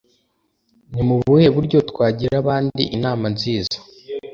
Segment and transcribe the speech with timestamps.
[0.93, 3.77] Ni mu buhe buryo twagira abandi inama nziza?